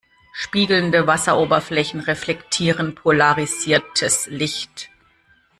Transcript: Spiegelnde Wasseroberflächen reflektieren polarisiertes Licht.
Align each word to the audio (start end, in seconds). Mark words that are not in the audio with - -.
Spiegelnde 0.33 1.05
Wasseroberflächen 1.05 1.99
reflektieren 1.99 2.95
polarisiertes 2.95 4.25
Licht. 4.25 4.89